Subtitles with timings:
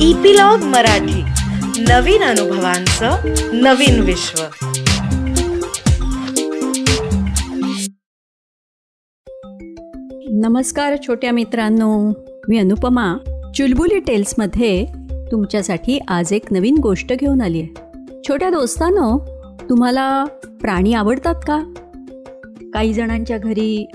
[0.00, 1.22] Epilogue Marathi.
[1.82, 3.10] नवीन अनुभवांचं
[3.52, 4.42] नवीन विश्व.
[10.30, 12.12] नमस्कार छोट्या मित्रांनो
[12.48, 13.14] मी अनुपमा.
[13.54, 14.86] चुलबुली टेल्समध्ये
[15.32, 17.74] तुमच्यासाठी आज एक नवीन गोष्ट घेऊन आली आहे.
[18.28, 19.18] छोट्या दोस्तानो
[19.68, 20.24] तुम्हाला
[20.60, 21.72] प्राणी आवडतात का?
[22.74, 23.86] काही जणांच्या घरी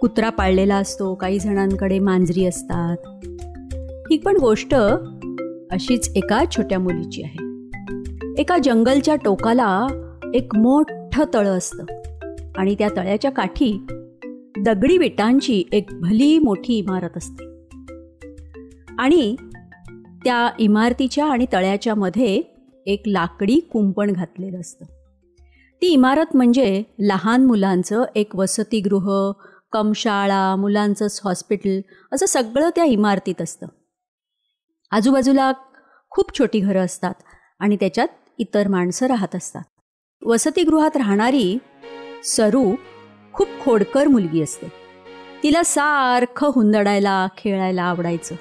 [0.00, 2.96] कुत्रा पाळलेला असतो काही जणांकडे मांजरी असतात.
[4.10, 4.74] ही पण गोष्ट
[5.72, 7.44] अशीच एका छोट्या मुलीची आहे.
[8.38, 9.86] एका जंगलच्या टोकाला
[10.34, 11.84] एक मोठं तळं असतं
[12.56, 13.86] आणि त्या तळ्याच्या काठी
[14.64, 17.44] दगडी विटांची एक भली मोठी इमारत असते.
[18.98, 19.36] आणि
[20.24, 22.42] त्या इमारतीच्या आणि तळ्याच्या मध्ये
[22.86, 24.84] एक लाकडी कुंपण घातलेलं असतं.
[25.82, 29.32] ती इमारत म्हणजे लहान मुलांचं एक वसतिगृह
[29.72, 31.80] कमशाळा मुलांचंच हॉस्पिटल
[32.12, 33.66] असं सगळं त्या इमारतीत असतं.
[34.90, 35.52] आजूबाजूला
[36.10, 37.14] खूप छोटी घरं असतात
[37.58, 39.62] आणि त्याच्यात इतर माणसं राहत असतात.
[40.26, 41.58] वसतिगृहात राहणारी
[42.24, 42.74] सरू
[43.32, 44.72] खूप खोडकर मुलगी असते.
[45.42, 48.34] तिला सारखं हुंदडायला खेळायला आवडायचं.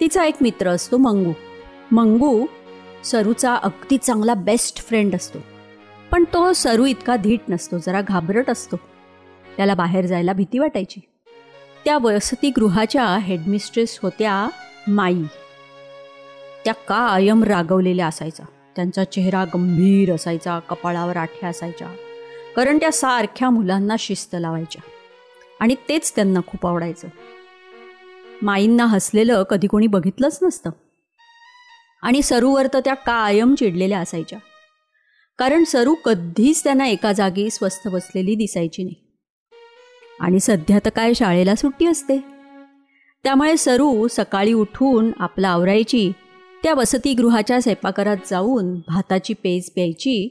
[0.00, 1.32] तिचा एक मित्र असतो मंगू.
[1.92, 2.46] मंगू
[3.04, 5.38] सरूचा अगदी चांगला बेस्ट फ्रेंड असतो.
[6.12, 8.76] पण तो सरू इतका धीट नसतो जरा घाबरट असतो.
[9.56, 11.00] त्याला बाहेर जायला भीती वाटायची.
[11.84, 14.48] त्या वसतिगृहाच्या हेडमिस्ट्रेस होत्या
[14.88, 15.22] माई.
[16.64, 18.44] त्या कायम रागवलेल्या असायचा?
[18.76, 21.88] त्यांचा चेहरा गंभीर असायचा कपाळावर आठ्या असायच्या.
[22.56, 24.82] कारण त्या सारख्या मुलांना शिस्त लावायच्या.
[25.60, 27.08] आणि तेच त्यांना खूप आवडायचं.
[28.42, 30.70] माईंना हसलेलं कधी कोणी बघितलंच नसतं.
[32.02, 34.38] आणि सरूवर तर त्या कायम चिडलेल्या असायच्या.
[35.38, 39.18] कारण सरू कधीच त्यांना एका जागी स्वस्थ बसलेली दिसायची नाही.
[40.20, 42.18] आणि सध्या तर काय शाळेला सुट्टी असते.
[43.24, 46.12] त्यामुळे सरू सकाळी उठून आपला आवरायची
[46.62, 50.28] त्या वसतिगृहाच्या स्वयंपाकघरात जाऊन भाताची पेज प्यायची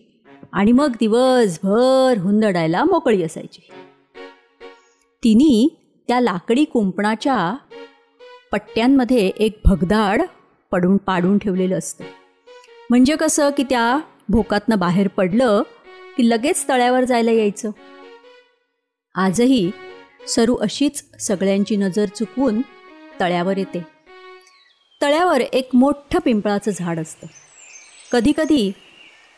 [0.52, 3.62] आणि मग दिवसभर हुंदडायला मोकळी असायची.
[5.24, 5.78] तिने
[6.08, 7.56] त्या लाकडी कुंपणाच्या
[8.52, 10.22] पट्ट्यांमध्ये एक भगदाड
[10.72, 12.04] पडून पाडून ठेवलेलं असतं.
[12.90, 14.00] म्हणजे कसं की त्या
[14.30, 15.62] भोकातनं बाहेर पडलं
[16.18, 17.72] की लगेच तळ्यावर जायला यायचं.
[19.16, 19.72] आजही
[20.28, 22.62] सरू अशीच सगळ्यांची नजर चुकवून
[23.20, 24.01] तळ्यावर येते.
[25.02, 27.28] तळ्यावर एक मोठं पिंपळाचं झाड असतं.
[28.12, 28.72] कधीकधी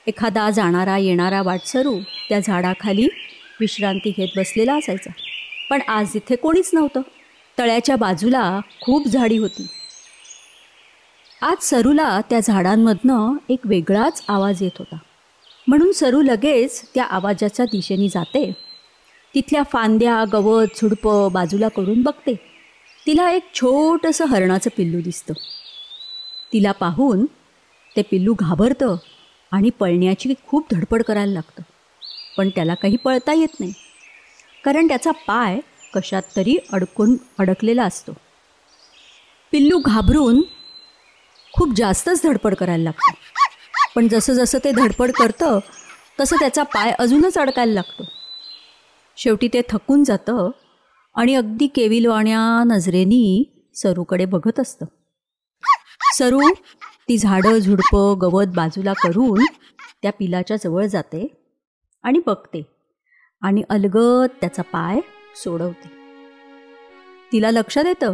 [0.07, 3.07] एखादा जाणारा येणारा वाटसरू त्या झाडाखाली
[3.59, 5.09] विश्रांती घेत बसलेला असायचा.
[5.69, 7.01] पण आज इथे कोणीच नव्हतं.
[7.59, 9.67] तळ्याच्या बाजूला खूप झाडी होती.
[11.41, 14.97] आज सरूला त्या झाडांमधनं एक वेगळाच आवाज येत होता.
[15.67, 18.51] म्हणून सरू लगेच त्या आवाजाच्या दिशेने जाते.
[19.35, 22.52] तिथल्या फांद्या गवत झुडपं बाजूला करून बघते.
[23.07, 25.33] तिला एक छोटंसं हरणाचं पिल्लू दिसतं.
[26.53, 27.25] तिला पाहून
[27.95, 28.95] ते पिल्लू घाबरतं
[29.51, 31.61] आणि पळण्याची खूप धडपड करायला लागतं.
[32.37, 33.73] पण त्याला काही पळता येत नाही.
[34.65, 35.59] कारण त्याचा पाय
[35.93, 38.11] कशात तरी अडकून अडकलेला असतो.
[39.51, 40.41] पिल्लू घाबरून
[41.53, 43.11] खूप जास्तच धडपड करायला लागतं.
[43.95, 45.59] पण जसं जसं ते धडपड करतं
[46.19, 48.03] तसं त्याचा पाय अजूनच अडकायला लागतो.
[49.17, 50.49] शेवटी ते थकून जातं
[51.15, 53.43] आणि अगदी केविलवाण्या नजरेनी
[53.75, 54.85] सरूकडे बघत असतं.
[56.17, 56.49] सरू
[57.09, 59.43] ती झाडं झुडपं गवत बाजूला करून
[60.01, 61.25] त्या पिलाच्या जवळ जाते
[62.03, 62.61] आणि बघते
[63.41, 64.99] आणि अलगत त्याचा पाय
[65.43, 65.87] सोडवते.
[67.31, 68.13] तिला लक्षात येतं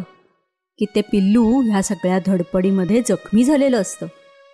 [0.79, 4.07] की ते पिल्लू ह्या सगळ्या धडपडीमध्ये जखमी झालेलं असतं.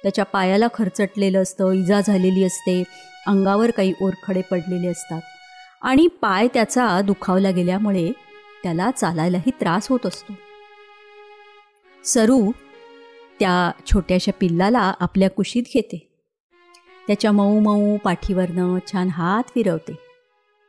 [0.04, 2.82] त्याच्या पायाला खरचटलेलं असतं इजा झालेली असते
[3.28, 5.22] अंगावर काही ओरखडे पडलेले असतात
[5.82, 8.12] आणि पाय त्याचा दुखावला गेल्यामुळे
[8.66, 10.34] त्याला चालायलाही त्रास होत असतो.
[12.06, 12.52] सरू
[13.40, 16.24] त्या छोट्याशा पिल्लाला आपल्या कुशीत घेते.
[17.08, 19.96] त्याच्या मऊ मऊ पाठीवरनं छान हात फिरवते.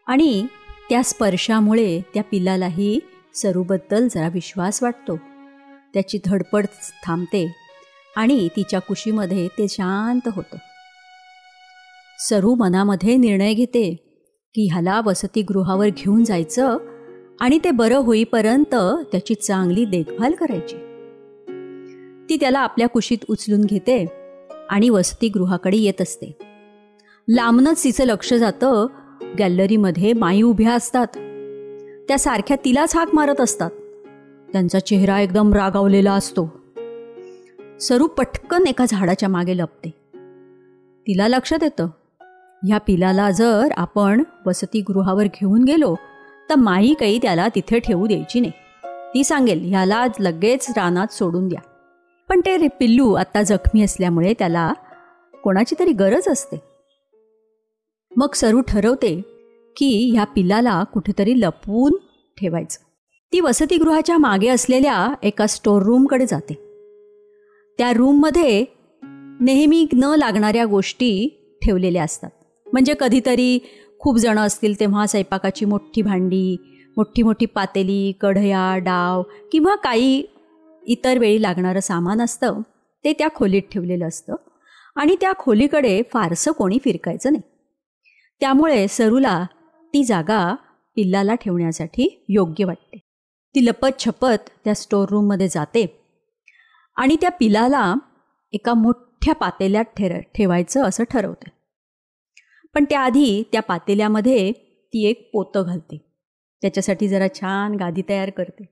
[0.07, 0.47] आणि
[0.91, 3.01] त्या स्पर्शामुळे त्या पिल्लालाही
[3.35, 5.17] सरूबद्दल जरा विश्वास वाटतो.
[5.95, 6.67] त्याची धडपड
[7.05, 7.57] थांबते
[8.17, 10.57] आणि तिच्या कुशीमध्ये ते शांत होतं.
[12.19, 13.95] सरू मनामध्ये निर्णय घेते
[14.55, 16.77] की ह्याला वसतिगृहावर घेऊन जायचं
[17.41, 18.75] आणि ते बरं होईपर्यंत
[19.13, 20.77] त्याची चांगली देखभाल करायची.
[22.29, 24.07] ती त्याला आपल्या कुशीत उचलून घेते
[24.71, 26.37] आणि वसतिगृहाकडे येत असते.
[27.29, 28.87] लांबनच तिचं लक्ष जातं
[29.39, 31.07] गॅलरीमध्ये माई उभ्या असतात.
[32.09, 33.71] त्या सारख्या तिलाच हाक मारत असतात.
[34.53, 36.63] त्यांचा चेहरा एकदम रागावलेला असतो.
[37.81, 39.91] सरू पटकन एका झाडाच्या मागे लपते.
[41.07, 41.89] तिला लक्षात येतं
[42.67, 45.95] ह्या पिलाला जर आपण वसतिगृहावर घेऊन गेलो
[46.51, 48.53] तर माई काही त्याला तिथे ठेवू द्यायची नाही.
[49.15, 51.61] ती सांगेल ह्याला लगेच रानात सोडून द्या.
[52.29, 54.73] पण ते रे पिल्लू आत्ता जखमी असल्यामुळे त्याला
[55.43, 56.57] कोणाची तरी गरज असते.
[58.17, 59.23] मग सरू ठरवते
[59.77, 61.93] की ह्या पिल्लाला कुठेतरी लपवून
[62.41, 62.81] ठेवायचं.
[63.33, 66.55] ती वसतिगृहाच्या मागे असलेल्या एका स्टोर रूमकडे जाते.
[67.79, 68.65] त्या रूममध्ये
[69.41, 72.31] नेहमी न लागणाऱ्या गोष्टी ठेवलेल्या असतात.
[72.73, 73.59] म्हणजे कधीतरी
[74.07, 76.57] खूप जणं असतील तेव्हा स्वयंपाकाची मोठी भांडी
[76.97, 79.23] मोठी मोठी पातेली कढया डाव
[79.53, 80.27] किंवा काही
[80.87, 82.61] इतर वेळी लागणारं सामान असतं
[83.05, 84.35] ते त्या खोलीत ठेवलेलं असतं.
[84.97, 87.43] आणि त्या खोलीकडे फारसं कोणी फिरकायचं नाही.
[88.41, 89.47] त्यामुळे सरूला
[89.95, 90.55] ती जागा
[90.97, 92.99] पिल्लाला ठेवण्यासाठी योग्य वाटते.
[93.55, 96.07] ती लपत छपत त्या स्टोर रूममध्ये जाते
[96.97, 97.95] आणि त्या पिलाला
[98.53, 101.56] एका मोठ्या पातेल्यात ठेर ठेवायचं असं ठरवते.
[102.77, 104.53] पण त्याआधी त्या पातेल्यामध्ये
[104.93, 105.97] ती एक पोतं घालते.
[106.63, 108.65] त्याच्यासाठी जरा छान गादी तयार करते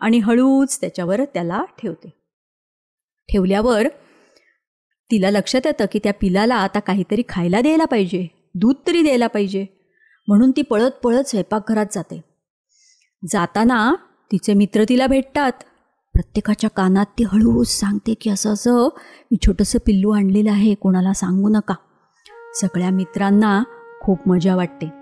[0.00, 2.08] आणि हळूच त्याच्यावर त्याला ठेवते.
[3.28, 3.88] ठेवल्यावर
[5.10, 9.66] तिला लक्षात येतं की त्या पिलाला आता काहीतरी खायला द्यायला पाहिजे दूध तरी द्यायला पाहिजे.
[10.28, 12.24] म्हणून ती पळत पळत स्वयंपाकघरात जाते.
[13.32, 13.94] जाताना
[14.32, 15.52] तिचे मित्र तिला भेटतात.
[16.12, 18.88] प्रत्येकाच्या कानात ती हळूच सांगते की असं असं
[19.30, 21.74] मी छोटंसं पिल्लू आणलेलं आहे कोणाला सांगू नका.
[22.54, 23.62] सगळ्या मित्रांना
[24.00, 24.92] खूप मजा वाटते.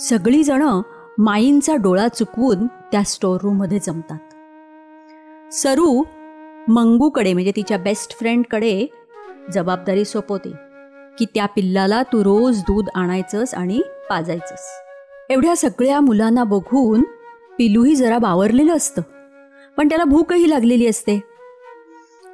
[0.00, 0.82] सगळीजणं
[1.18, 4.18] माईंचा डोळा चुकवून त्या स्टोर रूममध्ये जमतात.
[5.52, 6.02] सरू
[6.68, 8.86] मंगूकडे म्हणजे तिच्या बेस्ट फ्रेंडकडे
[9.52, 10.52] जबाबदारी सोपवते
[11.18, 13.80] की त्या पिल्लाला तू रोज दूध आणायचंस आणि
[14.10, 14.66] पाजायचंस.
[15.30, 17.02] एवढ्या सगळ्या मुलांना बघून
[17.58, 19.02] पिलूही जरा बावरलेलं असतं
[19.76, 21.20] पण त्याला भूकही लागलेली असते.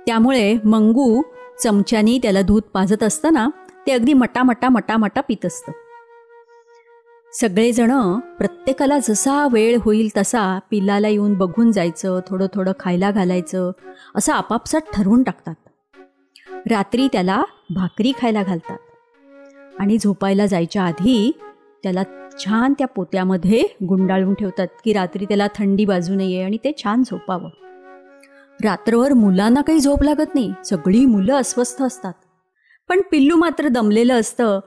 [0.07, 1.23] त्यामुळे मंगू
[1.63, 3.49] चमच्यानी त्याला दूध पाजत असताना
[3.87, 5.73] ते अगदी मटा मटा मटा मटा पित असतं.
[7.33, 13.73] सगळेजण प्रत्येकाला जसा वेळ होईल तसा पिल्लाला येऊन बघून जायचं थोडं थोडं खायला घालायचं
[14.15, 15.55] असं आपापसात ठरवून टाकतात.
[16.71, 17.45] रात्री त्याला
[17.75, 18.79] भाकरी खायला घालतात.
[19.79, 21.39] आणि झोपायला जायच्या आधी
[21.83, 22.03] त्याला
[22.39, 27.51] छान त्या पोत्यामध्ये गुंडाळून ठेवतात की रात्री त्याला थंडी बाजू नये आणि ते छान झोपावं.
[28.65, 30.53] रात्रभर मुलांना काही झोप लागत नाही.
[30.65, 32.13] सगळी मुलं अस्वस्थ असतात.
[32.91, 34.61] पण पिल्लू मात्र दमलेलं असतं.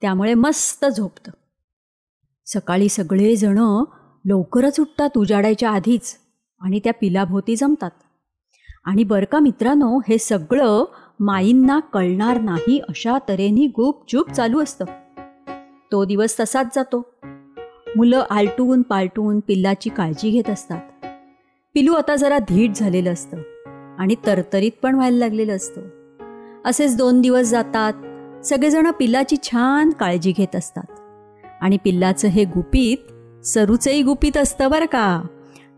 [0.00, 1.30] त्यामुळे मस्त झोपतं.
[2.46, 3.84] सकाळी सगळेजणं
[4.24, 6.16] लवकरच उठतात उजाडायच्या आधीच
[6.60, 7.90] आणि त्या पिलाभोवती जमतात.
[8.84, 10.84] आणि बरं का मित्रांनो हे सगळं
[11.20, 14.84] माईंना कळणार नाही अशा तऱ्हेने गुपचूप चालू असतं.
[15.92, 17.14] तो दिवस तसाच जातो.
[17.96, 21.06] मुलं आलटून पालटून पिल्लाची काळजी घेत असतात.
[21.74, 23.36] पिलू आता जरा धीट झालेलं असतं
[23.98, 25.95] आणि तरतरीत पण व्हायला लागलेलं असतं.
[26.66, 27.92] असेच दोन दिवस जातात.
[28.44, 31.00] सगळेजण पिल्लाची छान काळजी घेत असतात.
[31.60, 33.12] आणि पिल्लाचं हे गुपित
[33.46, 35.22] सरूचंही गुपित असतं बरं का.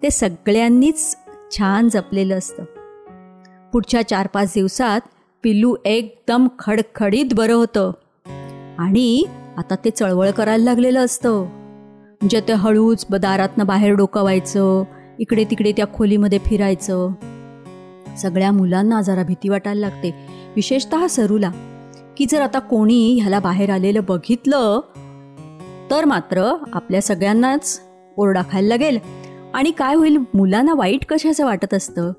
[0.02, 1.16] ते सगळ्यांनीच
[1.58, 2.64] छान जपलेलं असतं.
[3.72, 5.00] पुढच्या चार पाच दिवसात
[5.42, 7.90] पिल्लू एकदम खडखडीत बरं होतं.
[8.78, 9.24] आणि
[9.56, 11.44] आता ते चळवळ करायला लागलेलं असतं.
[12.20, 14.84] म्हणजे ते हळूच दारातनं बाहेर डोकावायचं
[15.18, 17.10] इकडे तिकडे त्या खोलीमध्ये फिरायचं.
[18.18, 20.37] सगळ्या मुलांना जरा भीती वाटायला लागते.
[20.56, 21.50] विशेषतः सरूला
[22.16, 24.80] की जर आता कोणी ह्याला बाहेर आलेलं बघितलं
[25.90, 27.80] तर मात्र आपल्या सगळ्यांनाच
[28.16, 28.98] ओरडा खायला लागेल.
[29.54, 32.12] आणि काय होईल मुलांना वाईट कशाचं वाटत असतं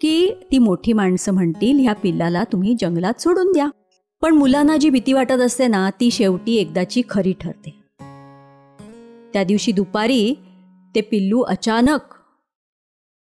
[0.00, 3.68] की ती मोठी माणसं म्हणतील ह्या पिल्लाला तुम्ही जंगलात सोडून द्या.
[4.22, 7.70] पण मुलांना जी भीती वाटत असते ना ती शेवटी एकदाची खरी ठरते.
[9.32, 10.34] त्या दिवशी दुपारी
[10.94, 12.00] ते पिल्लू अचानक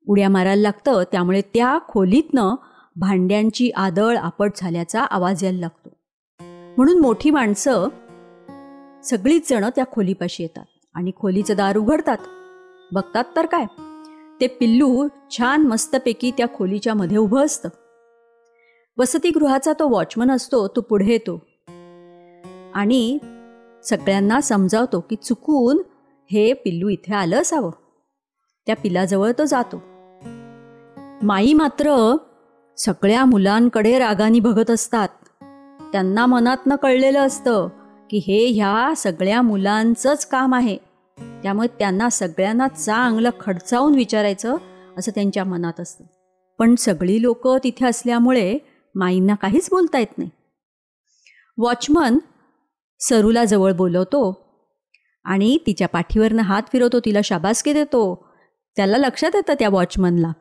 [0.08, 2.56] उड्या मारायला लागतं त्यामुळे त्या खोलीतनं
[2.96, 5.90] भांड्यांची आदळ आपट झाल्याचा आवाज यायला लागतो.
[6.78, 7.88] म्हणून मोठी माणसं
[9.04, 12.18] सगळीच जणं त्या खोलीपाशी येतात आणि खोलीचं दार उघडतात.
[12.92, 13.66] बघतात तर काय?
[14.42, 15.08] ते पिल्लू
[15.38, 17.70] छान मस्तपैकी त्या खोलीच्या मध्ये उभं असतं.
[18.98, 21.46] वसतिगृहाचा तो वॉचमन असतो तो पुढे येतो.
[22.74, 23.18] आणि
[23.84, 25.82] सगळ्यांना समजावतो की चुकून
[26.32, 27.72] हे पिल्लू इथे आलं असावं.
[28.66, 29.82] त्या पिलाजवळ तो जातो.
[31.22, 32.16] माई मात्र
[32.78, 35.08] सगळ्या मुलांकडे रागानी बघत असतात.
[35.92, 37.68] त्यांना मनातनं कळलेलं असतं
[38.10, 40.78] की हे ह्या सगळ्या मुलांचंच काम आहे.
[41.44, 44.56] त्यामुळे त्यांना सगळ्यांना चांगलं खडचावून विचारायचं
[44.98, 46.04] असं त्यांच्या मनात असतं.
[46.60, 48.58] पण सगळी लोक तिथे असल्यामुळे
[48.96, 50.30] माईंना काहीच बोलता येत नाही.
[51.58, 52.18] वॉचमन
[53.00, 54.46] सरूला जवळ बोलवतो
[55.24, 58.28] आणि तिच्या पाठीवरनं हात फिरवतो तिला शाबासकी देतो.
[58.76, 60.32] त्याला लक्षात येतं त्या वॉचमनला.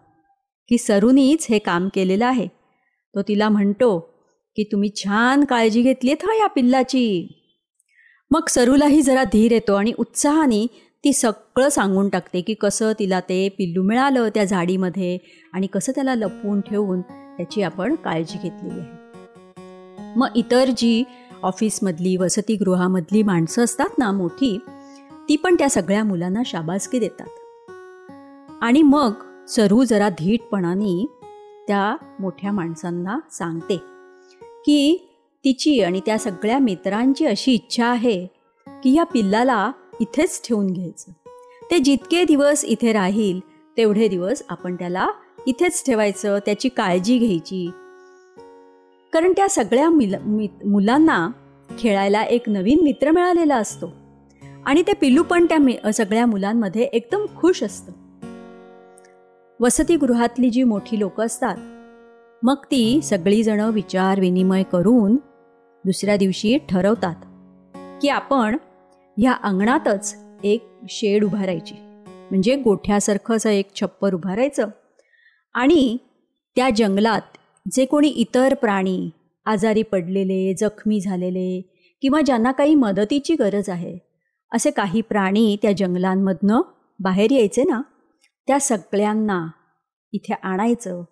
[0.69, 2.47] की सरूनीच हे काम केलेलं आहे.
[3.14, 3.99] तो तिला म्हणतो
[4.57, 7.38] की तुम्ही छान काळजी घेतली हा या पिल्लाची.
[8.31, 10.66] मग सरूलाही जरा धीर येतो आणि उत्साहाने
[11.04, 15.19] ती सगळं सांगून टाकते की कसं तिला ते पिल्लू मिळालं त्या झाडीमध्ये
[15.52, 18.90] आणि कसं त्याला लपवून ठेवून त्याची आपण काळजी घेतलेली आहे.
[20.16, 21.04] मग इतर जी
[21.42, 24.59] ऑफिसमधली वसतिगृहामधली माणसं असतात ना मोठी
[25.28, 27.26] ती पण त्या सगळ्या मुलांना शाबासकी देतात.
[28.61, 29.12] आणि मग
[29.49, 31.06] सरू जरा धीटपणाने
[31.66, 33.76] त्या मोठ्या माणसांना सांगते
[34.42, 35.08] की
[35.44, 38.26] तिची आणि त्या सगळ्या मित्रांची अशी इच्छा आहे
[38.66, 41.12] की या पिल्लाला इथेच ठेवून घ्यायचं.
[41.70, 43.40] ते जितके दिवस इथे राहील
[43.76, 45.08] तेवढे दिवस आपण त्याला
[45.46, 47.70] इथेच ठेवायचं त्याची काळजी घ्यायची.
[49.12, 50.14] कारण त्या सगळ्या मिल
[50.66, 51.28] मुलांना
[51.78, 53.92] खेळायला एक नवीन मित्र मिळालेला असतो.
[54.66, 57.92] आणि ते पिल्लू पण त्या सगळ्या मुलांमध्ये एकदम खुश असतं.
[59.62, 61.57] वसतिगृहातली जी मोठी लोकं असतात
[62.42, 65.16] मग ती सगळीजणं विचार विनिमय करून
[65.85, 67.14] दुसऱ्या दिवशी ठरवतात
[68.02, 68.57] की आपण
[69.19, 71.75] ह्या अंगणातच एक शेड उभारायची.
[72.31, 74.66] म्हणजे गोठ्यासारखंच एक छप्पर उभारायचं
[75.54, 75.97] आणि
[76.57, 77.21] त्या जंगलात
[77.73, 79.11] जे कोणी इतर प्राणी
[79.45, 81.71] आजारी पडलेले जखमी झालेले
[82.02, 83.99] किंवा ज्यांना काही मदतीची गरज आहे
[84.52, 86.61] असे काही प्राणी त्या जंगलांमधनं
[87.00, 87.83] बाहेर यायचे ना?
[88.46, 89.46] त्या सगळ्यांना
[90.12, 91.04] इथे आणायचं.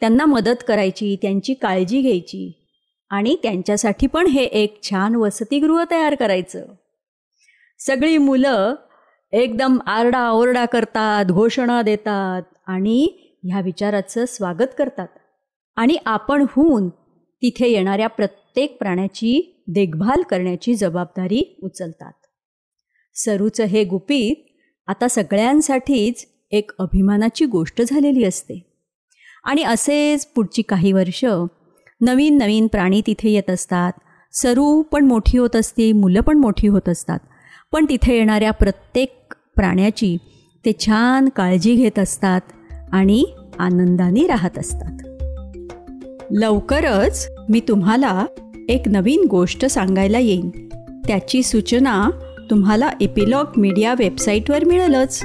[0.00, 2.66] त्यांना मदत करायची त्यांची काळजी घ्यायची
[3.10, 6.66] आणि त्यांच्यासाठी पण हे एक छान वसतिगृह तयार करायचं.
[7.78, 8.74] सगळी मुलं
[9.32, 13.08] एकदम आरडाओरडा करतात घोषणा देतात आणि
[13.42, 15.08] ह्या विचाराचं स्वागत करतात.
[15.76, 16.88] आणि आपण होऊन
[17.42, 22.12] तिथे येणाऱ्या प्रत्येक प्राण्याची देखभाल करण्याची जबाबदारी उचलतात.
[23.14, 24.46] सरूचं हे गुपित
[24.86, 28.62] आता सगळ्यांसाठीच एक अभिमानाची गोष्ट झालेली असते.
[29.44, 31.24] आणि असेच पुढची काही वर्ष
[32.00, 33.92] नवीन नवीन प्राणी तिथे येत असतात.
[34.32, 37.18] सरू पण मोठी होत असते मुलं पण मोठी होत असतात.
[37.72, 40.16] पण तिथे येणाऱ्या प्रत्येक प्राण्याची
[40.64, 42.40] ते छान काळजी घेत असतात
[42.92, 43.24] आणि
[43.58, 44.98] आनंदाने राहत असतात.
[46.30, 48.26] लवकरच मी तुम्हाला
[48.68, 50.50] एक नवीन गोष्ट सांगायला येईन.
[51.06, 52.10] त्याची सूचना
[52.50, 55.24] तुम्हाला एपिलॉग मीडिया वेबसाईटवर मिळेलच.